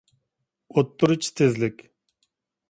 [0.77, 1.85] ئوتتۇرىچە تېزلىك